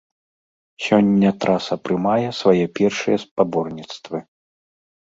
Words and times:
Сёння 0.85 1.29
траса 1.45 1.75
прымае 1.85 2.29
свае 2.41 2.65
першыя 2.83 3.17
спаборніцтвы. 3.29 4.17